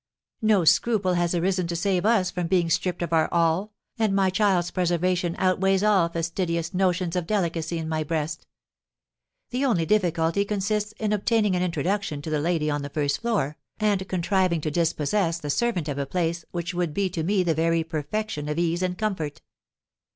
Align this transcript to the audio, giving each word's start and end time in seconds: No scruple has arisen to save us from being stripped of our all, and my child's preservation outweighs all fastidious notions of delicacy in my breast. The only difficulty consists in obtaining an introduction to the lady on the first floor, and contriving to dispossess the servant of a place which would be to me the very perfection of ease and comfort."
No 0.41 0.65
scruple 0.65 1.13
has 1.13 1.35
arisen 1.35 1.67
to 1.67 1.75
save 1.75 2.07
us 2.07 2.31
from 2.31 2.47
being 2.47 2.71
stripped 2.71 3.03
of 3.03 3.13
our 3.13 3.31
all, 3.31 3.71
and 3.99 4.15
my 4.15 4.31
child's 4.31 4.71
preservation 4.71 5.35
outweighs 5.37 5.83
all 5.83 6.09
fastidious 6.09 6.73
notions 6.73 7.15
of 7.15 7.27
delicacy 7.27 7.77
in 7.77 7.87
my 7.87 8.03
breast. 8.03 8.47
The 9.51 9.63
only 9.63 9.85
difficulty 9.85 10.43
consists 10.43 10.93
in 10.93 11.13
obtaining 11.13 11.55
an 11.55 11.61
introduction 11.61 12.19
to 12.23 12.31
the 12.31 12.41
lady 12.41 12.67
on 12.67 12.81
the 12.81 12.89
first 12.89 13.21
floor, 13.21 13.57
and 13.79 14.07
contriving 14.09 14.59
to 14.61 14.71
dispossess 14.71 15.37
the 15.37 15.51
servant 15.51 15.87
of 15.87 15.99
a 15.99 16.07
place 16.07 16.45
which 16.49 16.73
would 16.73 16.95
be 16.95 17.07
to 17.11 17.21
me 17.21 17.43
the 17.43 17.53
very 17.53 17.83
perfection 17.83 18.49
of 18.49 18.57
ease 18.57 18.81
and 18.81 18.97
comfort." 18.97 19.43